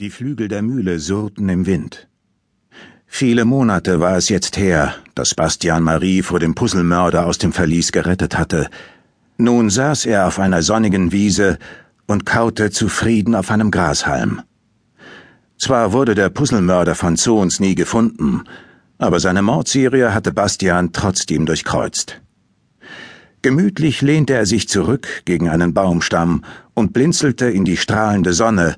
[0.00, 2.08] Die Flügel der Mühle surrten im Wind.
[3.06, 7.92] Viele Monate war es jetzt her, dass Bastian Marie vor dem Puzzlemörder aus dem Verlies
[7.92, 8.68] gerettet hatte.
[9.36, 11.60] Nun saß er auf einer sonnigen Wiese
[12.08, 14.42] und kaute zufrieden auf einem Grashalm.
[15.58, 18.42] Zwar wurde der Puzzlemörder von Zons nie gefunden,
[18.98, 22.20] aber seine Mordserie hatte Bastian trotzdem durchkreuzt.
[23.42, 26.42] Gemütlich lehnte er sich zurück gegen einen Baumstamm
[26.74, 28.74] und blinzelte in die strahlende Sonne,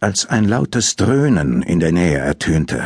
[0.00, 2.82] als ein lautes Dröhnen in der Nähe ertönte.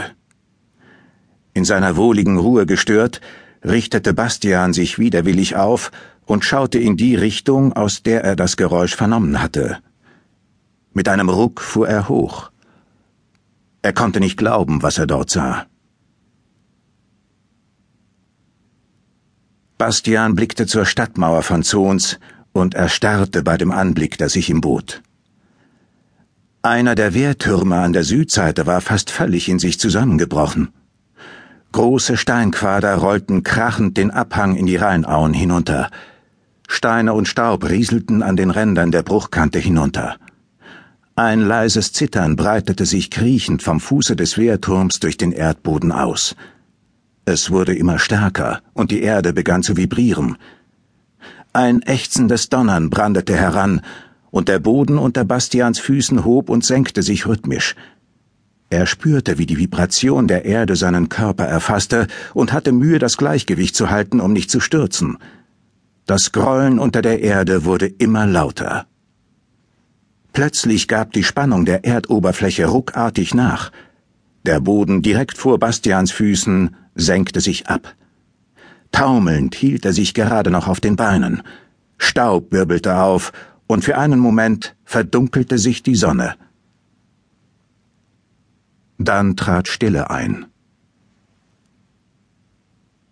[1.53, 3.21] In seiner wohligen Ruhe gestört,
[3.65, 5.91] richtete Bastian sich widerwillig auf
[6.25, 9.79] und schaute in die Richtung, aus der er das Geräusch vernommen hatte.
[10.93, 12.51] Mit einem Ruck fuhr er hoch.
[13.83, 15.67] Er konnte nicht glauben, was er dort sah.
[19.79, 22.21] Bastian blickte zur Stadtmauer von Zons
[22.53, 25.03] und erstarrte bei dem Anblick, der sich ihm bot.
[26.63, 30.69] Einer der Wehrtürme an der Südseite war fast völlig in sich zusammengebrochen.
[31.73, 35.91] Große Steinquader rollten krachend den Abhang in die Rheinauen hinunter.
[36.69, 40.17] Steine und Staub rieselten an den Rändern der Bruchkante hinunter.
[41.17, 46.37] Ein leises Zittern breitete sich kriechend vom Fuße des Wehrturms durch den Erdboden aus.
[47.25, 50.37] Es wurde immer stärker, und die Erde begann zu vibrieren.
[51.55, 53.81] Ein ächzendes Donnern brandete heran,
[54.31, 57.75] und der Boden unter Bastians Füßen hob und senkte sich rhythmisch.
[58.71, 63.75] Er spürte, wie die Vibration der Erde seinen Körper erfasste und hatte Mühe, das Gleichgewicht
[63.75, 65.19] zu halten, um nicht zu stürzen.
[66.07, 68.87] Das Grollen unter der Erde wurde immer lauter.
[70.33, 73.73] Plötzlich gab die Spannung der Erdoberfläche ruckartig nach.
[74.45, 77.95] Der Boden direkt vor Bastians Füßen senkte sich ab.
[78.93, 81.43] Taumelnd hielt er sich gerade noch auf den Beinen.
[81.99, 83.33] Staub wirbelte auf
[83.71, 86.35] und für einen Moment verdunkelte sich die Sonne.
[88.99, 90.47] Dann trat Stille ein.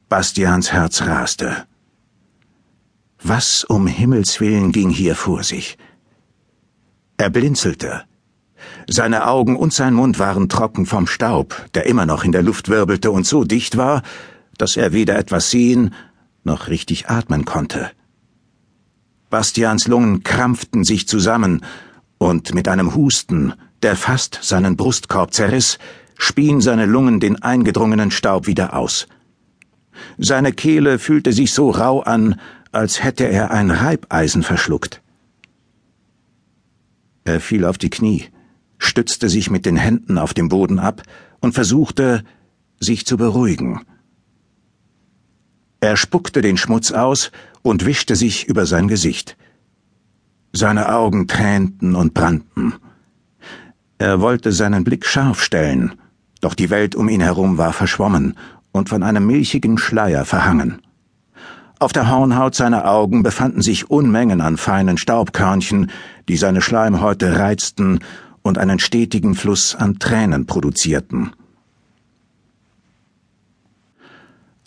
[0.08, 1.64] Bastians Herz raste.
[3.22, 5.78] Was um Himmels willen ging hier vor sich?
[7.18, 8.02] Er blinzelte.
[8.88, 12.68] Seine Augen und sein Mund waren trocken vom Staub, der immer noch in der Luft
[12.68, 14.02] wirbelte und so dicht war,
[14.56, 15.94] dass er weder etwas sehen
[16.42, 17.92] noch richtig atmen konnte.
[19.30, 21.62] Bastians Lungen krampften sich zusammen,
[22.18, 25.78] und mit einem Husten, der fast seinen Brustkorb zerriss,
[26.16, 29.06] spien seine Lungen den eingedrungenen Staub wieder aus.
[30.18, 32.40] Seine Kehle fühlte sich so rau an,
[32.72, 35.00] als hätte er ein Reibeisen verschluckt.
[37.24, 38.24] Er fiel auf die Knie,
[38.78, 41.02] stützte sich mit den Händen auf dem Boden ab
[41.40, 42.24] und versuchte,
[42.80, 43.84] sich zu beruhigen.
[45.80, 47.30] Er spuckte den Schmutz aus
[47.62, 49.36] und wischte sich über sein Gesicht.
[50.52, 52.74] Seine Augen tränten und brannten.
[53.98, 55.94] Er wollte seinen Blick scharf stellen,
[56.40, 58.36] doch die Welt um ihn herum war verschwommen
[58.72, 60.80] und von einem milchigen Schleier verhangen.
[61.80, 65.90] Auf der Hornhaut seiner Augen befanden sich Unmengen an feinen Staubkörnchen,
[66.28, 68.00] die seine Schleimhäute reizten
[68.42, 71.30] und einen stetigen Fluss an Tränen produzierten.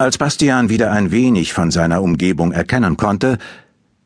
[0.01, 3.37] Als Bastian wieder ein wenig von seiner Umgebung erkennen konnte,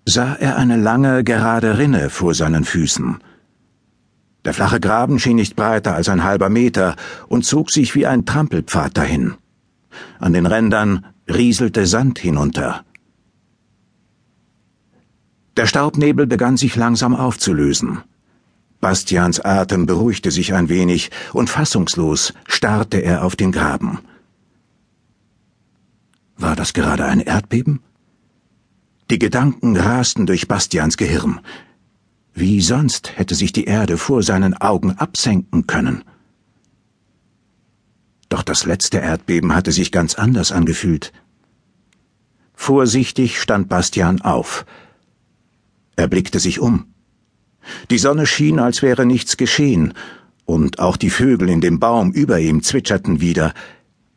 [0.04, 3.20] sah er eine lange, gerade Rinne vor seinen Füßen.
[4.44, 6.98] Der flache Graben schien nicht breiter als ein halber Meter
[7.30, 9.36] und zog sich wie ein Trampelpfad dahin.
[10.20, 12.84] An den Rändern rieselte Sand hinunter.
[15.56, 18.00] Der Staubnebel begann sich langsam aufzulösen.
[18.82, 24.00] Bastians Atem beruhigte sich ein wenig, und fassungslos starrte er auf den Graben.
[26.38, 27.80] War das gerade ein Erdbeben?
[29.10, 31.40] Die Gedanken rasten durch Bastians Gehirn.
[32.34, 36.04] Wie sonst hätte sich die Erde vor seinen Augen absenken können?
[38.28, 41.14] Doch das letzte Erdbeben hatte sich ganz anders angefühlt.
[42.54, 44.66] Vorsichtig stand Bastian auf.
[45.96, 46.88] Er blickte sich um.
[47.90, 49.94] Die Sonne schien, als wäre nichts geschehen,
[50.46, 53.54] und auch die Vögel in dem Baum über ihm zwitscherten wieder,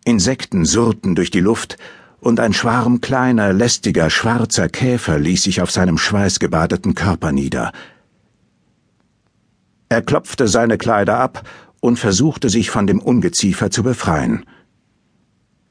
[0.04, 1.76] Insekten surrten durch die Luft,
[2.20, 7.72] und ein Schwarm kleiner, lästiger, schwarzer Käfer ließ sich auf seinem schweißgebadeten Körper nieder.
[9.88, 11.48] Er klopfte seine Kleider ab
[11.80, 14.44] und versuchte sich von dem Ungeziefer zu befreien.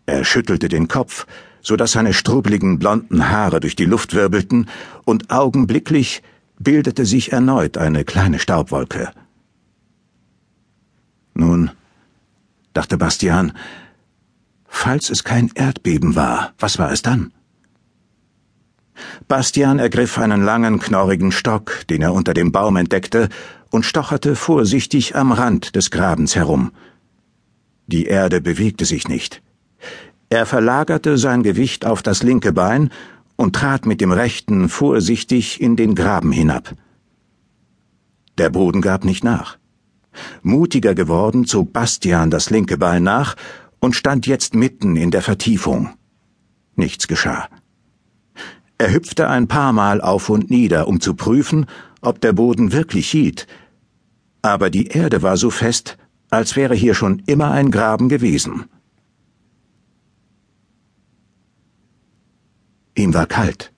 [0.06, 1.28] Er schüttelte den Kopf,
[1.62, 4.70] so dass seine strubbeligen blonden Haare durch die Luft wirbelten,
[5.04, 6.24] und augenblicklich
[6.60, 9.12] bildete sich erneut eine kleine Staubwolke.
[11.34, 11.72] Nun,
[12.74, 13.52] dachte Bastian,
[14.80, 17.34] Falls es kein Erdbeben war, was war es dann?
[19.28, 23.28] Bastian ergriff einen langen, knorrigen Stock, den er unter dem Baum entdeckte,
[23.72, 26.72] und stocherte vorsichtig am Rand des Grabens herum.
[27.88, 29.42] Die Erde bewegte sich nicht.
[30.30, 32.92] Er verlagerte sein Gewicht auf das linke Bein
[33.36, 36.76] und trat mit dem rechten vorsichtig in den Graben hinab.
[38.38, 39.58] Der Boden gab nicht nach.
[40.44, 43.36] Mutiger geworden zog Bastian das linke Bein nach
[43.80, 45.90] und stand jetzt mitten in der Vertiefung.
[46.76, 47.50] Nichts geschah.
[48.78, 51.66] Er hüpfte ein paar Mal auf und nieder, um zu prüfen,
[52.02, 53.48] ob der Boden wirklich hielt,
[54.42, 55.98] aber die Erde war so fest,
[56.30, 58.66] als wäre hier schon immer ein Graben gewesen.
[62.96, 63.74] Ihm war kalt.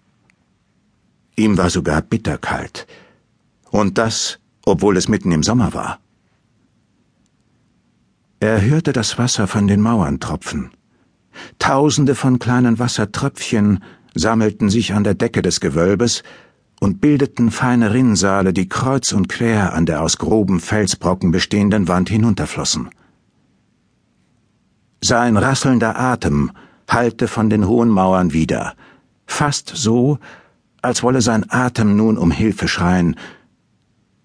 [1.35, 2.87] Ihm war sogar bitterkalt.
[3.71, 5.99] Und das, obwohl es mitten im Sommer war.
[8.41, 10.71] Er hörte das Wasser von den Mauern tropfen.
[11.59, 13.83] Tausende von kleinen Wassertröpfchen
[14.15, 16.23] sammelten sich an der Decke des Gewölbes
[16.79, 22.09] und bildeten feine Rinnsale, die kreuz und quer an der aus groben Felsbrocken bestehenden Wand
[22.09, 22.89] hinunterflossen.
[25.01, 26.51] Sein rasselnder Atem
[26.87, 28.73] hallte von den hohen Mauern wieder,
[29.25, 30.17] fast so,
[30.81, 33.17] als wolle sein Atem nun um Hilfe schreien,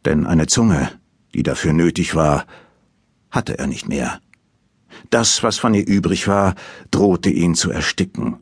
[0.04, 0.88] denn eine Zunge,
[1.34, 2.44] die dafür nötig war,
[3.34, 4.20] hatte er nicht mehr.
[5.10, 6.54] Das, was von ihr übrig war,
[6.90, 8.36] drohte ihn zu ersticken.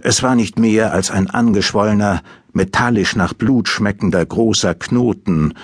[0.00, 2.22] Es war nicht mehr als ein angeschwollener,
[2.52, 5.54] metallisch nach Blut schmeckender großer Knoten,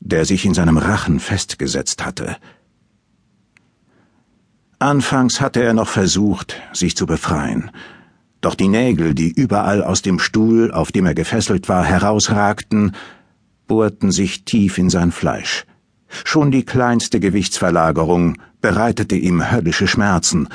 [0.00, 2.36] der sich in seinem Rachen festgesetzt hatte.
[4.78, 7.70] Anfangs hatte er noch versucht, sich zu befreien,
[8.44, 12.92] doch die Nägel, die überall aus dem Stuhl, auf dem er gefesselt war, herausragten,
[13.66, 15.64] bohrten sich tief in sein Fleisch.
[16.24, 20.48] Schon die kleinste Gewichtsverlagerung bereitete ihm höllische Schmerzen,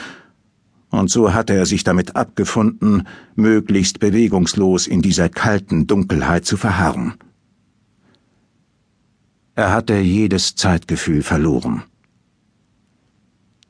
[0.92, 7.14] und so hatte er sich damit abgefunden, möglichst bewegungslos in dieser kalten Dunkelheit zu verharren.
[9.54, 11.84] Er hatte jedes Zeitgefühl verloren.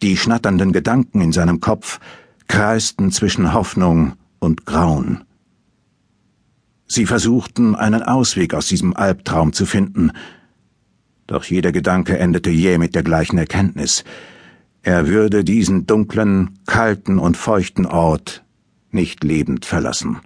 [0.02, 2.00] Die schnatternden Gedanken in seinem Kopf
[2.48, 5.26] kreisten zwischen Hoffnung und Grauen.
[6.88, 10.12] Sie versuchten, einen Ausweg aus diesem Albtraum zu finden,
[11.30, 14.04] doch jeder Gedanke endete jäh mit der gleichen Erkenntnis.
[14.82, 18.44] Er würde diesen dunklen, kalten und feuchten Ort
[18.90, 20.18] nicht lebend verlassen.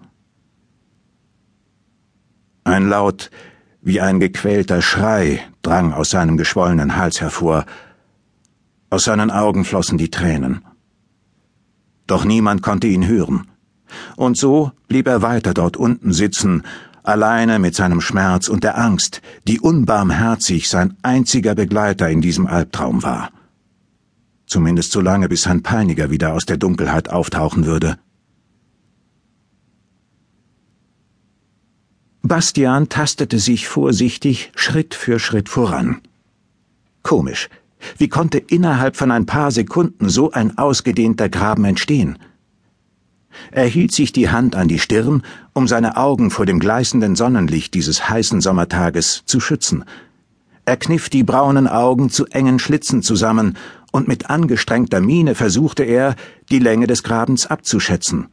[2.63, 3.31] Ein Laut
[3.81, 7.65] wie ein gequälter Schrei drang aus seinem geschwollenen Hals hervor.
[8.89, 10.63] Aus seinen Augen flossen die Tränen.
[12.07, 13.47] Doch niemand konnte ihn hören.
[14.15, 16.63] Und so blieb er weiter dort unten sitzen,
[17.03, 23.03] alleine mit seinem Schmerz und der Angst, die unbarmherzig sein einziger Begleiter in diesem Albtraum
[23.03, 23.31] war.
[24.47, 27.97] Zumindest so lange, bis sein Peiniger wieder aus der Dunkelheit auftauchen würde.
[32.21, 36.01] Bastian tastete sich vorsichtig Schritt für Schritt voran.
[37.03, 37.49] Komisch,
[37.97, 42.17] wie konnte innerhalb von ein paar Sekunden so ein ausgedehnter Graben entstehen?
[43.51, 47.73] Er hielt sich die Hand an die Stirn, um seine Augen vor dem gleißenden Sonnenlicht
[47.73, 49.85] dieses heißen Sommertages zu schützen.
[50.65, 53.57] Er kniff die braunen Augen zu engen Schlitzen zusammen,
[53.91, 56.15] und mit angestrengter Miene versuchte er,
[56.49, 58.27] die Länge des Grabens abzuschätzen.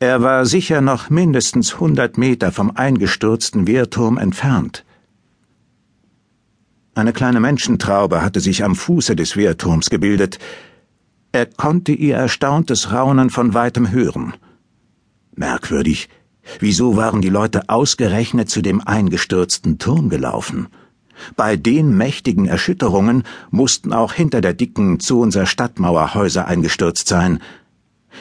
[0.00, 4.84] Er war sicher noch mindestens hundert Meter vom eingestürzten Wehrturm entfernt.
[6.94, 10.38] Eine kleine Menschentraube hatte sich am Fuße des Wehrturms gebildet,
[11.32, 14.34] er konnte ihr erstauntes Raunen von weitem hören.
[15.34, 16.08] Merkwürdig,
[16.58, 20.68] wieso waren die Leute ausgerechnet zu dem eingestürzten Turm gelaufen?
[21.36, 27.40] Bei den mächtigen Erschütterungen mussten auch hinter der dicken Zonser Stadtmauer Häuser eingestürzt sein.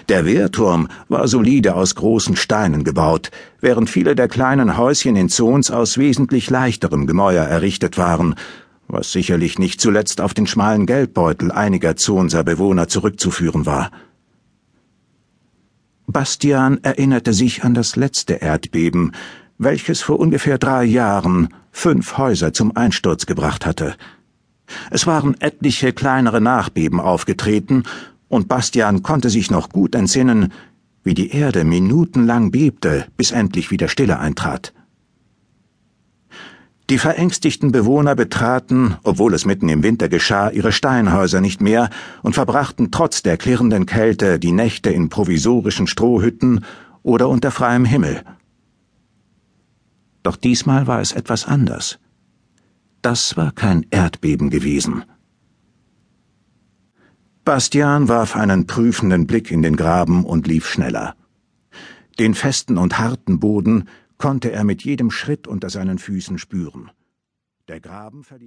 [0.09, 5.71] Der Wehrturm war solide aus großen Steinen gebaut, während viele der kleinen Häuschen in Zons
[5.71, 8.35] aus wesentlich leichterem Gemäuer errichtet waren
[8.87, 13.91] was sicherlich nicht zuletzt auf den schmalen Geldbeutel einiger Zonser Bewohner zurückzuführen war.
[16.07, 19.11] Bastian erinnerte sich an das letzte Erdbeben,
[19.57, 23.95] welches vor ungefähr drei Jahren fünf Häuser zum Einsturz gebracht hatte.
[24.89, 27.83] Es waren etliche kleinere Nachbeben aufgetreten,
[28.29, 30.51] und Bastian konnte sich noch gut entsinnen,
[31.03, 34.73] wie die Erde minutenlang bebte, bis endlich wieder Stille eintrat.
[36.89, 41.89] Die verängstigten Bewohner betraten, obwohl es mitten im Winter geschah, ihre Steinhäuser nicht mehr
[42.23, 46.63] und verbrachten trotz der klirrenden Kälte die Nächte in provisorischen Strohhütten
[47.03, 48.23] oder unter freiem Himmel.
[50.23, 51.99] Doch diesmal war es etwas anders.
[53.01, 55.03] Das war kein Erdbeben gewesen.
[57.43, 61.15] Bastian warf einen prüfenden Blick in den Graben und lief schneller.
[62.19, 66.91] Den festen und harten Boden konnte er mit jedem Schritt unter seinen Füßen spüren.
[67.67, 68.45] Der Graben verlief